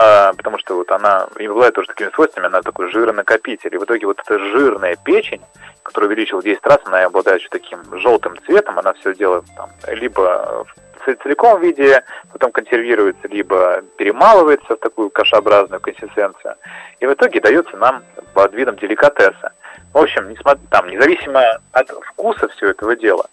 [0.00, 4.06] потому что вот она и обладает тоже такими свойствами, она такой жиронакопитель, и в итоге
[4.06, 5.42] вот эта жирная печень,
[5.82, 10.64] которая увеличилась 10 раз, она обладает еще таким желтым цветом, она все делает там, либо
[11.00, 16.54] в целиком виде, потом консервируется, либо перемалывается в такую кашеобразную консистенцию,
[17.00, 19.52] и в итоге дается нам под видом деликатеса.
[19.92, 23.26] В общем, несмотря, там, независимо от вкуса всего этого дела,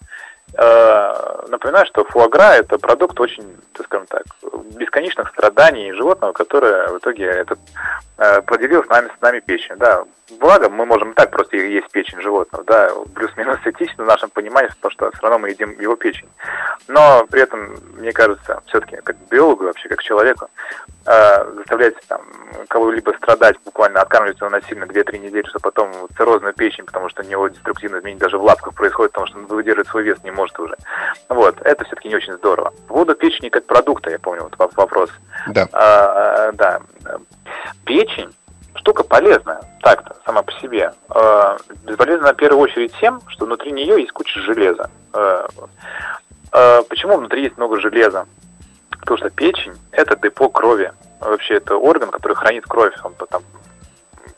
[0.58, 4.24] напоминаю, что фуагра– это продукт очень, так скажем так,
[4.76, 7.60] бесконечных страданий животного, которое в итоге этот,
[8.18, 9.76] э, поделил с нами, с нами печень.
[9.78, 10.04] Да,
[10.40, 14.92] благо мы можем так просто есть печень животного, да, плюс-минус этично в нашем понимании, потому
[14.92, 16.30] что все равно мы едим его печень.
[16.88, 20.50] Но при этом, мне кажется, все-таки как биологу вообще, как человеку,
[21.06, 22.22] э, заставлять там
[22.68, 27.26] кого-либо страдать, буквально откармливать его насильно 2-3 недели, чтобы потом циррозную печень, потому что у
[27.26, 30.60] него деструктивное изменение даже в лапках происходит, потому что он выдерживать свой вес не может
[30.60, 30.76] уже.
[31.30, 32.72] Вот, это все-таки не очень здорово.
[32.88, 35.10] По поводу печени как продукта, я помню, вот вопрос.
[35.48, 35.68] Да.
[35.72, 36.82] А, да.
[37.86, 38.34] Печень
[38.78, 40.94] штука полезная, так-то, сама по себе.
[41.14, 44.90] Э, бесполезна на первую очередь тем, что внутри нее есть куча железа.
[45.14, 45.48] Э,
[46.54, 48.26] э, почему внутри есть много железа?
[48.90, 50.92] Потому что печень– это депо крови.
[51.20, 52.94] Вообще это орган, который хранит кровь.
[53.04, 53.42] Он там,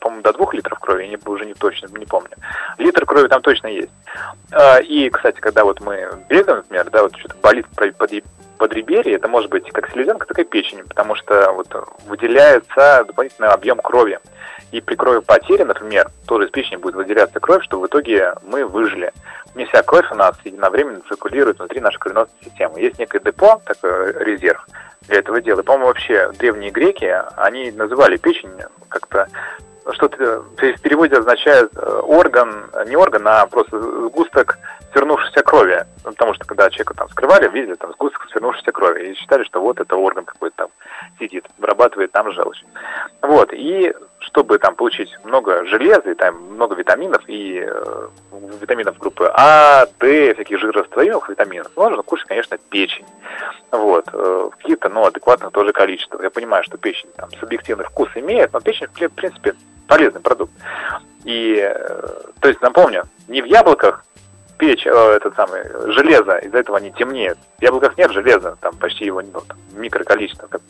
[0.00, 2.30] по-моему, до двух литров крови, я не, уже не точно не помню.
[2.78, 3.90] Литр крови там точно есть.
[4.84, 8.10] И, кстати, когда вот мы бегаем, например, да, вот что-то болит под,
[8.58, 11.68] подреберье, это может быть как селезенка, так и печень, потому что вот
[12.06, 14.18] выделяется дополнительный объем крови.
[14.72, 15.22] И при крови
[15.64, 19.12] например, тоже из печени будет выделяться кровь, что в итоге мы выжили.
[19.54, 22.80] Не вся кровь у нас единовременно циркулирует внутри нашей кровеносной системы.
[22.80, 24.64] Есть некое депо, такой резерв
[25.10, 25.62] для этого дела.
[25.62, 28.52] По-моему, вообще древние греки, они называли печень
[28.88, 29.26] как-то
[29.92, 34.58] что-то, в переводе означает э, орган, не орган, а просто сгусток
[34.92, 35.84] свернувшейся крови.
[36.04, 39.10] Ну, потому что когда человека там скрывали, видели там сгусток свернувшейся крови.
[39.10, 40.68] И считали, что вот это орган какой-то там
[41.18, 42.62] сидит, вырабатывает там желчь.
[43.22, 43.52] Вот.
[43.52, 48.08] И чтобы там получить много железа и там много витаминов и э,
[48.60, 53.06] витаминов группы А, Д, всяких жирорастворимых витаминов, нужно кушать, конечно, печень.
[53.70, 54.08] Вот.
[54.12, 56.22] Э, какие-то, ну, адекватных тоже количество.
[56.22, 59.54] Я понимаю, что печень там субъективный вкус имеет, но печень, в принципе,
[59.86, 60.52] полезный продукт.
[61.24, 61.74] И, э,
[62.40, 64.04] то есть, напомню, не в яблоках
[64.60, 67.38] печь, э, этот самый, железо, из-за этого они темнеют.
[67.58, 70.60] В яблоках нет железа, там почти его ну, там, микроколичество, как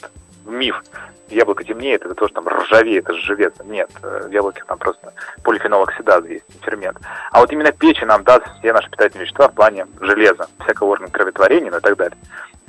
[0.47, 0.81] миф.
[1.29, 3.65] Яблоко темнеет, это тоже там ржавеет, это железо.
[3.65, 6.99] Нет, э, в яблоке там просто полифенол оксидаз есть, фермент.
[7.33, 11.11] А вот именно печень нам даст все наши питательные вещества в плане железа, всякого органа
[11.11, 12.17] кроветворения ну и так далее.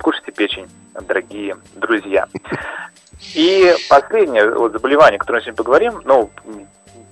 [0.00, 0.68] Кушайте печень,
[1.06, 2.26] дорогие друзья.
[3.34, 6.30] И последнее вот, заболевание, о котором мы сегодня поговорим, ну,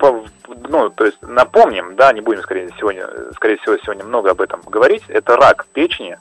[0.00, 4.60] ну, то есть напомним, да, не будем, скорее, сегодня, скорее всего, сегодня много об этом
[4.62, 6.18] говорить, это рак печени.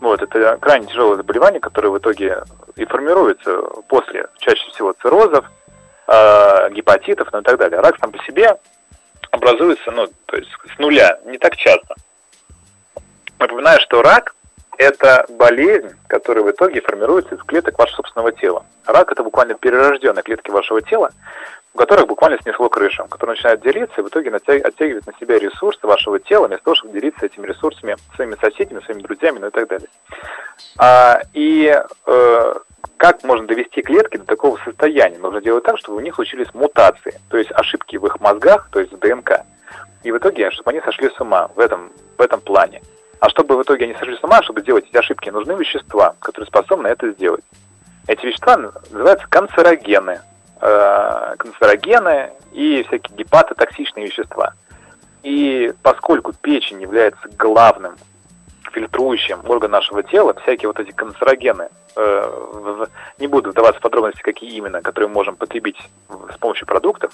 [0.00, 2.42] Вот, это крайне тяжелое заболевание, которое в итоге
[2.76, 5.50] и формируется после, чаще всего, циррозов,
[6.06, 7.80] э, гепатитов, ну и так далее.
[7.80, 8.58] Рак сам по себе
[9.30, 11.94] образуется, ну, то есть с нуля, не так часто.
[13.38, 14.34] Напоминаю, что рак–
[14.78, 18.64] это болезнь, которая в итоге формируется из клеток вашего собственного тела.
[18.86, 21.10] Рак– это буквально перерожденные клетки вашего тела,
[21.74, 25.84] у которых буквально снесло крышу, которые начинают делиться и в итоге оттягивают на себя ресурсы
[25.86, 29.68] вашего тела, вместо того, чтобы делиться этими ресурсами своими соседями, своими друзьями, ну и так
[29.68, 29.88] далее.
[30.78, 32.54] А, и э,
[32.96, 35.18] как можно довести клетки до такого состояния?
[35.18, 38.78] Нужно делать так, чтобы у них случились мутации, то есть ошибки в их мозгах, то
[38.78, 39.40] есть в ДНК.
[40.04, 42.82] И в итоге, чтобы они сошли с ума в этом, в этом плане.
[43.18, 46.46] А чтобы в итоге они сошли с ума, чтобы делать эти ошибки, нужны вещества, которые
[46.46, 47.42] способны это сделать.
[48.06, 50.20] Эти вещества называются канцерогены.
[50.60, 54.54] Э, канцерогены и всякие гепатотоксичные вещества.
[55.22, 57.96] И поскольку печень является главным
[58.72, 62.86] фильтрующим орган нашего тела, всякие вот эти канцерогены, э,
[63.18, 67.12] не буду вдаваться в подробности, какие именно, которые мы можем потребить с помощью продуктов,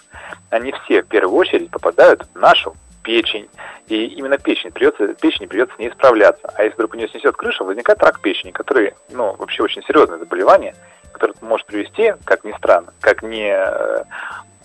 [0.51, 3.49] они все в первую очередь попадают в нашу печень.
[3.89, 6.53] И именно печень придется, печени придется не справляться.
[6.55, 10.19] А если вдруг у нее снесет крышу, возникает рак печени, который, ну, вообще очень серьезное
[10.19, 10.75] заболевание,
[11.13, 14.05] которое может привести, как ни странно, как ни, э,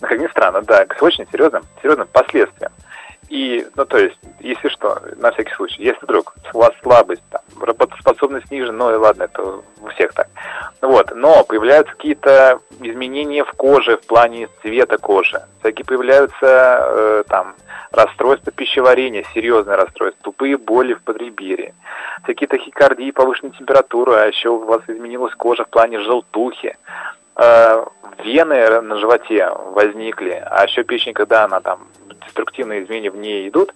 [0.00, 2.72] как ни странно, да, к очень серьезным, серьезным последствиям.
[3.28, 7.42] И, ну, то есть, если что, на всякий случай, если вдруг у вас слабость, там,
[7.60, 10.28] работоспособность ниже, ну и ладно, это у всех так.
[10.80, 15.40] Вот, но появляются какие-то изменения в коже, в плане цвета кожи.
[15.60, 17.56] Всякие появляются, э, там,
[17.90, 21.74] расстройства пищеварения, серьезные расстройства, тупые боли в подреберье,
[22.24, 26.76] всякие тахикардии, повышенная температура, а еще у вас изменилась кожа в плане желтухи,
[27.36, 31.88] вены на животе возникли, а еще печень, когда она там
[32.24, 33.74] деструктивные изменения в ней идут,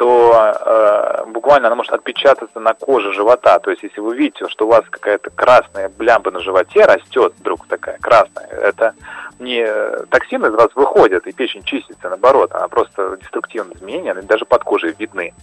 [0.00, 3.58] то э, буквально она может отпечататься на коже живота.
[3.58, 7.66] То есть, если вы видите, что у вас какая-то красная блямба на животе растет вдруг
[7.66, 8.94] такая красная, это
[9.38, 9.62] не
[10.06, 14.64] токсины из вас выходят, и печень чистится, наоборот, она просто деструктивные изменения, они даже под
[14.64, 15.34] кожей видны.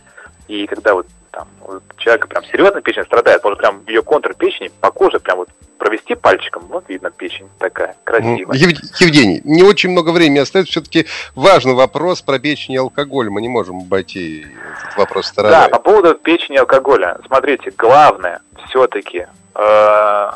[0.48, 4.72] И когда вот там вот человек прям серьезно печень страдает, может прям ее контур печени
[4.82, 5.50] по коже прям вот
[5.88, 8.58] провести пальчиком, вот видно печень такая красивая.
[8.58, 13.48] Евгений, не очень много времени остается, все-таки важный вопрос про печень и алкоголь, мы не
[13.48, 15.56] можем обойти этот вопрос стороной.
[15.56, 20.30] Да, по поводу печени и алкоголя, смотрите, главное все-таки э,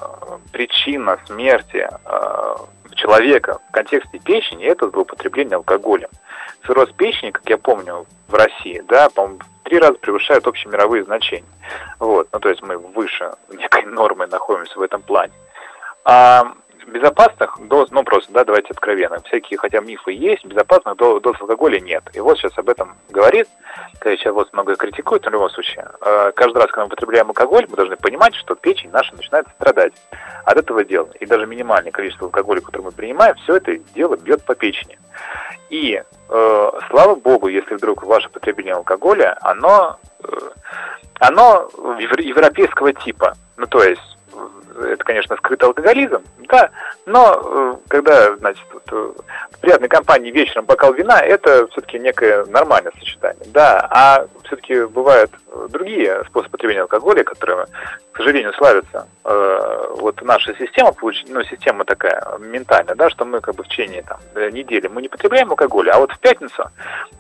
[0.54, 2.56] причина смерти э,
[2.96, 6.10] человека в контексте печени это злоупотребление алкоголем.
[6.66, 11.46] Цирроз печени, как я помню, в России, да, по-моему, три раза превышает общемировые значения.
[12.00, 15.34] Вот, ну то есть мы выше некой нормы находимся в этом плане.
[16.04, 16.54] А
[16.88, 22.04] безопасных доз, ну просто, да, давайте откровенно, всякие, хотя мифы есть, безопасных доз, алкоголя нет.
[22.14, 23.48] И вот сейчас об этом говорит,
[24.04, 27.66] сейчас вот много критикует, но в любом случае, э, каждый раз, когда мы употребляем алкоголь,
[27.70, 29.94] мы должны понимать, что печень наша начинает страдать
[30.46, 31.10] от этого дела.
[31.20, 34.98] И даже минимальное количество алкоголя, которое мы принимаем, все это дело бьет по печени.
[35.70, 40.28] И э, слава богу, если вдруг ваше потребление алкоголя, оно, э,
[41.20, 43.36] оно европейского типа.
[43.58, 44.02] Ну, то есть,
[44.80, 46.70] это, конечно, скрытый алкоголизм, да,
[47.06, 49.14] но э, когда, значит, вот, э,
[49.52, 55.32] в приятной компании вечером бокал вина, это все-таки некое нормальное сочетание, да, а все-таки бывают
[55.70, 57.66] другие способы потребления алкоголя, которые,
[58.12, 59.08] к сожалению, славятся.
[59.24, 64.04] Э, вот наша система, ну, система такая ментальная, да, что мы как бы в течение
[64.04, 64.20] там,
[64.54, 66.64] недели мы не потребляем алкоголь, а вот в пятницу,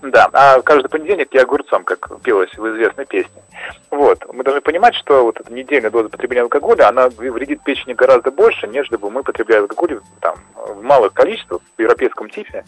[0.01, 3.41] да, а каждый понедельник я огурцом, как пелось в известной песне.
[3.89, 8.31] Вот, мы должны понимать, что вот эта недельная доза потребления алкоголя, она вредит печени гораздо
[8.31, 12.63] больше, нежели бы мы потребляли алкоголь там, в малых количествах, в европейском типе,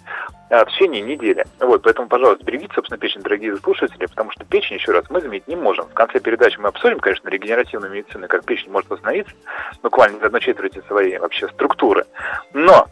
[0.49, 1.45] а, в течение недели.
[1.59, 5.47] Вот, поэтому, пожалуйста, берегите, собственно, печень, дорогие слушатели, потому что печень, еще раз, мы заметить
[5.55, 5.87] не можем.
[5.87, 9.33] В конце передачи мы обсудим, конечно, регенеративную медицину, как печень может восстановиться,
[9.81, 12.05] буквально за одной четверти своей вообще структуры.
[12.53, 12.87] Но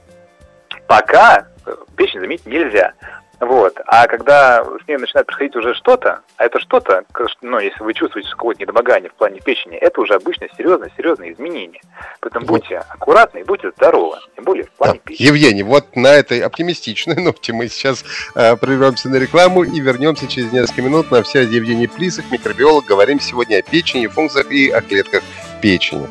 [0.88, 2.94] пока э, печень заметить нельзя.
[3.42, 3.76] Вот.
[3.88, 7.04] А когда с ней начинает происходить уже что-то, а это что-то,
[7.42, 11.82] ну, если вы чувствуете какое-то недомогание в плане печени, это уже обычно серьезные, серьезные изменения.
[12.20, 12.60] Поэтому вот.
[12.60, 15.00] будьте аккуратны и будьте здоровы, тем более в плане да.
[15.04, 15.28] печени.
[15.28, 20.52] Евгений, вот на этой оптимистичной ноте мы сейчас э, прервемся на рекламу и вернемся через
[20.54, 22.86] несколько минут на связь Евгений Плисов, микробиолог.
[22.86, 25.24] Говорим сегодня о печени, функциях и о клетках
[25.64, 26.08] печени.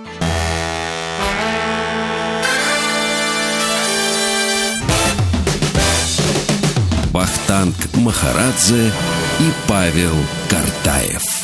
[7.13, 8.93] Вахтанг Махарадзе
[9.41, 10.15] и Павел
[10.49, 11.40] Картаев.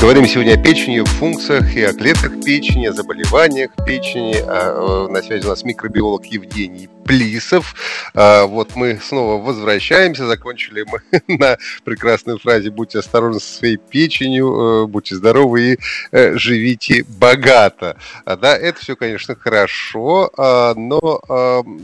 [0.00, 4.36] Говорим сегодня о печени, функциях и о клетках печени, о заболеваниях печени.
[4.46, 7.74] А, на связи у нас микробиолог Евгений Плисов.
[8.14, 10.26] А, вот мы снова возвращаемся.
[10.26, 15.78] Закончили мы на прекрасной фразе «Будьте осторожны со своей печенью, э, будьте здоровы и
[16.12, 17.96] э, живите богато».
[18.26, 21.20] А, да, это все, конечно, хорошо, но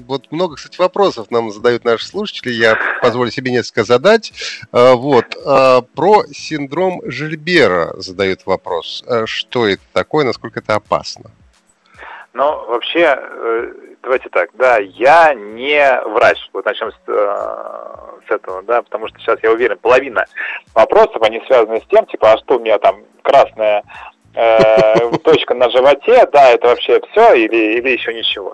[0.07, 2.53] вот много, кстати, вопросов нам задают наши слушатели.
[2.53, 4.33] Я позволю себе несколько задать.
[4.73, 5.27] Вот,
[5.95, 11.31] про синдром Жильбера задают вопрос, э, что это такое, насколько это опасно?
[12.35, 18.63] Ну, вообще, э, давайте так, да, я не врач, вот начнем с, э, с этого,
[18.63, 20.25] да, потому что сейчас, я уверен, половина
[20.75, 23.83] вопросов, они связаны с тем, типа, а что у меня там красная
[24.35, 28.53] э, точка на животе, да, это вообще все или, или еще ничего.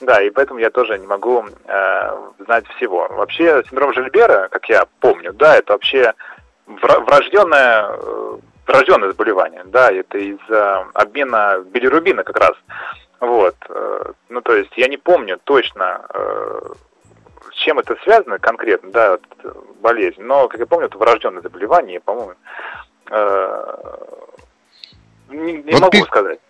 [0.00, 3.06] Да, и поэтому я тоже не могу э, знать всего.
[3.10, 6.14] Вообще, синдром Жильбера, как я помню, да, это вообще
[6.66, 7.90] врожденная
[8.70, 12.52] врожденное заболевание, да, это из-за обмена билирубина как раз.
[13.20, 13.56] Вот,
[14.28, 16.06] ну то есть я не помню точно,
[17.52, 19.18] с чем это связано конкретно, да,
[19.80, 22.34] болезнь, но, как я помню, это врожденное заболевание, по-моему,
[25.30, 26.02] не, не вот могу пи...
[26.02, 26.40] сказать.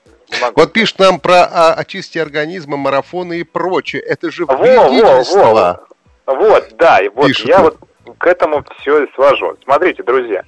[0.40, 0.60] могу.
[0.60, 4.02] Вот пишет нам про а, очистки организма, марафоны и прочее.
[4.02, 5.38] Это же вредительство.
[5.38, 5.86] Во, во,
[6.26, 6.34] во.
[6.34, 7.78] Вот, да, и вот пишет я вот
[8.18, 9.56] к этому все свожу.
[9.64, 10.44] Смотрите, друзья,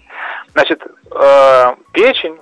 [0.52, 2.38] значит, э, печень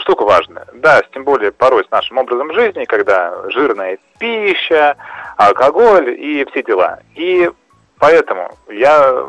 [0.00, 4.96] штука важная, да, тем более порой с нашим образом жизни, когда жирная пища,
[5.36, 7.00] алкоголь и все дела.
[7.14, 7.50] И
[7.98, 9.26] поэтому я,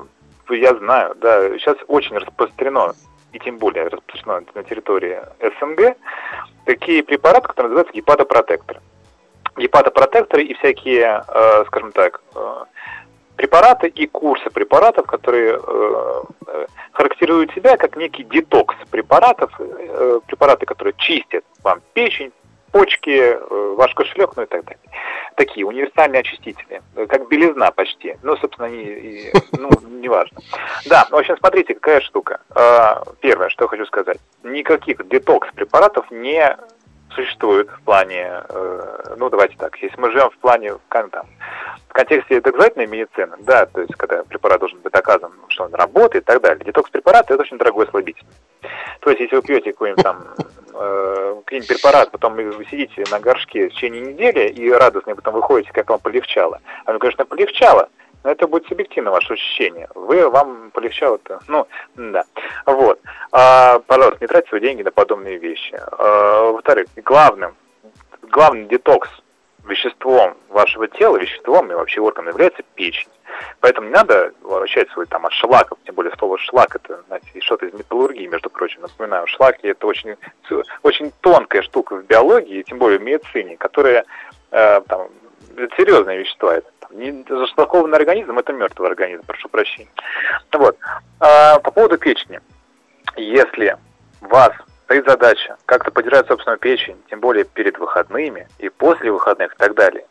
[0.50, 2.94] я знаю, да, сейчас очень распространено
[3.34, 5.98] и тем более распространено на территории СНГ,
[6.66, 8.80] такие препараты, которые называются гепатопротекторы.
[9.58, 12.64] Гепатопротекторы и всякие, э, скажем так, э,
[13.36, 16.24] препараты и курсы препаратов, которые э,
[16.92, 22.32] характеризуют себя как некий детокс препаратов, э, препараты, которые чистят вам печень,
[22.72, 24.80] почки, э, ваш кошелек, ну и так далее.
[25.36, 28.18] Такие универсальные очистители, как белизна почти.
[28.22, 30.40] Ну, собственно, они, ну, неважно.
[30.86, 32.42] Да, в общем, смотрите, какая штука.
[32.56, 34.18] Э, первое, что хочу сказать.
[34.44, 36.58] Никаких детокс-препаратов не
[37.16, 38.44] существует в плане,
[39.18, 41.26] ну, давайте так, если мы живем в плане, как там,
[41.90, 46.24] в контексте доказательной медицины, да, то есть, когда препарат должен быть доказан, что он работает
[46.24, 46.64] и так далее.
[46.66, 48.26] Детокс-препарат– это очень дорогой слабитель.
[49.00, 50.26] То есть, если вы пьете какой-нибудь там
[50.74, 55.72] э, какой-нибудь препарат, потом вы сидите на горшке в течение недели и радостно потом выходите,
[55.72, 56.60] как вам полегчало.
[56.86, 57.90] А мне, конечно, полегчало,
[58.26, 59.88] но это будет субъективно ваше ощущение.
[59.94, 62.26] Вы, вам полегчало-то, ну, да.
[62.66, 63.00] Вот.
[63.32, 65.76] А, пожалуйста, не тратьте свои деньги на подобные вещи.
[65.76, 67.56] А, во-вторых, главным,
[68.24, 69.10] главный детокс
[69.64, 73.10] веществом вашего тела, веществом и вообще органом является печень.
[73.60, 77.68] Поэтому не надо возвращать свой там от шлаков, тем более слово шлак это знаете, что-то
[77.68, 78.82] из металлургии, между прочим.
[78.82, 80.16] Напоминаю, шлаки это очень,
[80.82, 84.04] очень тонкая штука в биологии, тем более в медицине, которая
[84.50, 85.10] э, там,
[85.58, 86.52] это серьезное вещество.
[86.52, 89.90] Это, не, зашлакованный организм это мертвый организм, прошу прощения.
[90.52, 90.78] Вот.
[91.20, 92.40] А, по поводу печени.
[93.18, 93.78] Если
[94.22, 94.52] вас
[94.86, 99.74] стоит задача как-то поддержать собственную печень, тем более перед выходными и после выходных и так
[99.76, 100.06] далее.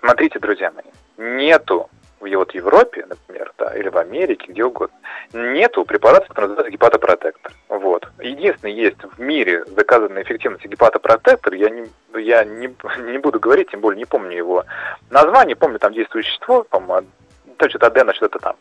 [0.00, 0.84] Смотрите, друзья мои,
[1.16, 1.88] нету
[2.22, 4.96] в вот Европе, например, да, или в Америке, где угодно,
[5.32, 7.52] нету препаратов, которые называются гепатопротектор.
[7.68, 8.06] Вот.
[8.20, 11.86] Единственный есть в мире доказанная эффективность гепатопротектор, я не,
[12.18, 12.74] я не,
[13.10, 14.64] не буду говорить, тем более не помню его
[15.10, 17.08] название, помню там действующее вещество, по-моему,
[17.56, 18.56] то что-то адена, что-то там.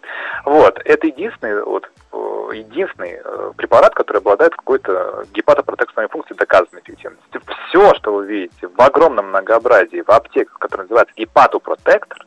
[0.46, 7.40] Вот, это единственный, вот, э, единственный э, препарат, который обладает какой-то гепатопротекторной функцией доказанной эффективности.
[7.68, 12.26] Все, что вы видите в огромном многообразии в аптеках, который называется гепатопротектор,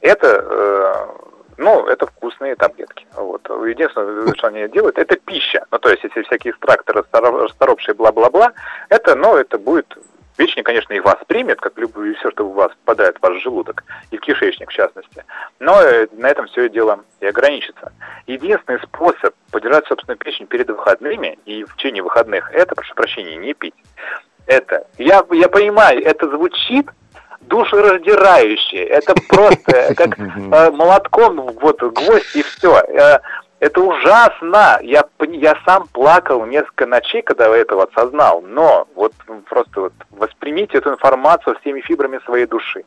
[0.00, 1.06] это, э,
[1.56, 3.06] ну, это вкусные таблетки.
[3.14, 3.48] Вот.
[3.66, 5.64] Единственное, что они делают, это пища.
[5.70, 8.52] Ну, то есть, если всякие экстракты расторопшие, бла-бла-бла,
[8.88, 9.96] это, ну, это будет
[10.38, 13.82] Печень, конечно, их воспримет, как любое все, что у вас попадает в ваш желудок,
[14.12, 15.24] и в кишечник в частности.
[15.58, 17.92] Но э, на этом все дело и ограничится.
[18.28, 23.52] Единственный способ поддержать собственную печень перед выходными и в течение выходных, это, прошу прощения, не
[23.52, 23.74] пить.
[24.46, 26.86] Это, я, я понимаю, это звучит
[27.48, 28.78] душераздирающе.
[28.84, 32.80] Это просто как э, молотком вот гвоздь и все.
[32.80, 33.18] Э,
[33.60, 34.78] это ужасно.
[34.82, 38.42] Я, я сам плакал несколько ночей, когда этого осознал.
[38.42, 39.12] Но вот
[39.48, 42.84] просто вот воспримите эту информацию всеми фибрами своей души.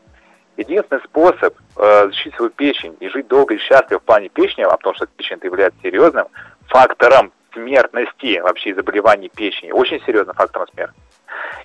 [0.58, 4.78] Единственный способ э, защитить свою печень и жить долго и счастливо в плане печени, а
[4.78, 6.28] потому что печень является серьезным
[6.67, 10.93] фактором смертности, вообще заболеваний печени, очень серьезным фактором смерти,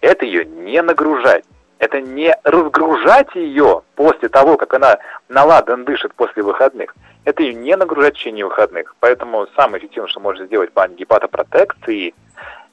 [0.00, 1.44] это ее не нагружать
[1.78, 6.94] это не разгружать ее после того, как она наладан дышит после выходных.
[7.24, 8.94] Это ее не нагружать в течение выходных.
[9.00, 12.14] Поэтому самое эффективное, что можно сделать в плане гепатопротекции,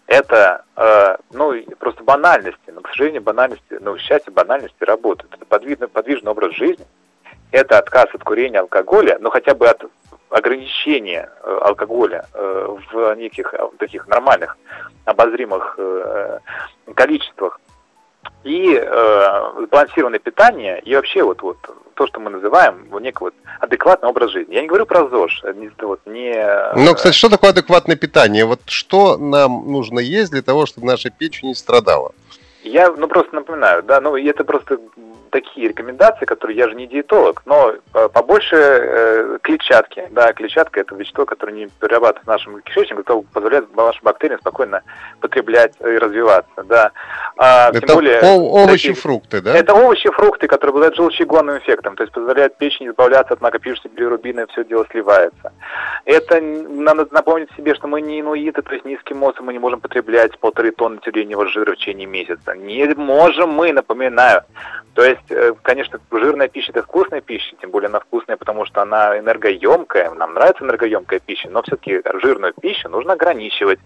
[0.08, 2.72] это, э, ну, просто банальности.
[2.72, 5.34] Но, к сожалению, банальности, ну, счастье банальности работает.
[5.34, 6.86] Это подвижный, подвижный образ жизни.
[7.52, 9.84] Это отказ от курения алкоголя, ну, хотя бы от
[10.30, 14.58] ограничения э, алкоголя э, в неких э, таких нормальных,
[15.06, 16.40] обозримых э,
[16.96, 17.60] количествах
[18.44, 21.58] и э, сбалансированное питание, и вообще вот, вот
[21.94, 24.54] то, что мы называем вот, некий вот адекватный образ жизни.
[24.56, 26.34] Я не говорю про ЗОЖ, не, вот, не...
[26.76, 28.46] Ну, кстати, что такое адекватное питание?
[28.46, 32.14] Вот что нам нужно есть для того, чтобы наша печень не страдала?
[32.64, 34.78] Я, ну, просто напоминаю, да, ну, это просто
[35.34, 40.08] такие рекомендации, которые я же не диетолог, но э, побольше э, клетчатки.
[40.12, 44.84] Да, клетчатка это вещество, которое не перерабатывает в нашем кишечнике, то позволяет вашим бактериям спокойно
[45.20, 46.64] потреблять и развиваться.
[46.64, 46.92] Да.
[47.36, 49.58] А, это тем более, овощи, такие, фрукты, да?
[49.58, 54.42] Это овощи, фрукты, которые обладают желчегонным эффектом, то есть позволяют печени избавляться от накопившейся билирубина,
[54.42, 55.52] и все дело сливается.
[56.06, 59.82] Это надо напомнить себе, что мы не инуиты, то есть низкий мозг, мы не можем
[59.82, 62.56] потреблять полторы тонны тюленевого жира в течение месяца.
[62.56, 64.44] Не можем мы, напоминаю.
[64.94, 68.82] То есть, э, конечно, жирная пища это вкусная пища, тем более она вкусная, потому что
[68.82, 73.80] она энергоемкая, нам нравится энергоемкая пища, но все-таки жирную пищу нужно ограничивать.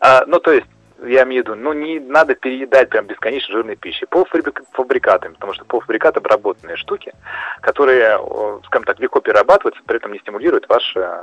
[0.00, 0.66] А, ну, то есть,
[1.04, 5.64] я имею в виду, ну не надо переедать прям бесконечно жирной пищи полуфабрикатами, потому что
[5.66, 7.12] полуфабрикаты обработанные штуки,
[7.60, 8.18] которые,
[8.64, 11.20] скажем так, легко перерабатываются, при этом не стимулируют ваше,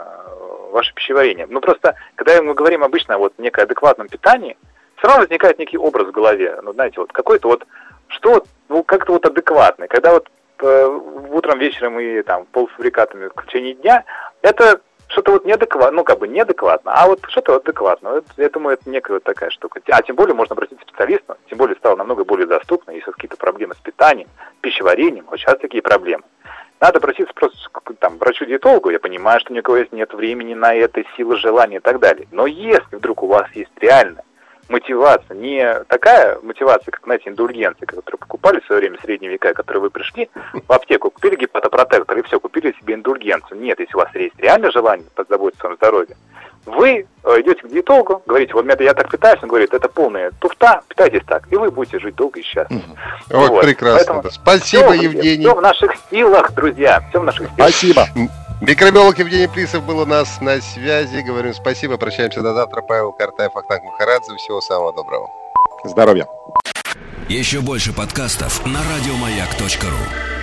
[0.72, 1.48] ваше пищеварение.
[1.50, 4.58] Ну просто, когда мы говорим обычно о вот некой адекватном питании,
[5.04, 6.60] равно возникает некий образ в голове.
[6.64, 7.66] Ну, знаете, вот какой-то вот,
[8.14, 9.88] что ну, как-то вот адекватный.
[9.88, 10.86] Когда вот э,
[11.32, 14.04] утром, вечером и там полуфабрикатами в течение дня,
[14.42, 18.12] это что-то вот неадекватно, ну, как бы неадекватно, а вот что-то адекватно.
[18.12, 19.80] Вот, я думаю, это некая вот такая штука.
[19.92, 23.38] А тем более можно обратиться к специалисту, тем более стало намного более доступно, если какие-то
[23.38, 24.28] проблемы с питанием,
[24.62, 26.24] пищеварением, вот сейчас такие проблемы.
[26.80, 31.04] Надо обратиться просто к там, врачу-диетологу, я понимаю, что у никого нет времени на это,
[31.16, 32.28] силы, желания и так далее.
[32.32, 34.24] Но если вдруг у вас есть реально
[34.70, 39.54] мотивация, не такая мотивация, как, знаете, индульгенции, которые покупали в свое время в средние века,
[39.54, 43.60] которые вы пришли в аптеку, купили гепатопротектор и все, купили себе индульгенцию.
[43.60, 46.16] Нет, если у вас есть реальное желание позаботиться о своем здоровье,
[46.66, 50.82] вы э, идете к диетологу, говорите, вот я так питаюсь, он говорит, это полная туфта,
[50.88, 52.82] питайтесь так, и вы будете жить долго и счастливо.
[53.30, 53.64] Вот, вот.
[53.64, 53.98] прекрасно.
[53.98, 55.44] Поэтому Спасибо, все, Евгений.
[55.44, 57.70] Все в наших силах, друзья, все в наших силах.
[57.70, 58.06] Спасибо.
[58.66, 61.18] Микробиолог Евгений Плисов был у нас на связи.
[61.18, 61.98] Говорим спасибо.
[61.98, 62.82] Прощаемся до завтра.
[62.82, 64.38] Павел Картаев, Ахтанг Махарадзе.
[64.38, 65.28] Всего самого доброго.
[65.84, 66.28] Здоровья.
[67.28, 70.43] Еще больше подкастов на радиомаяк.ру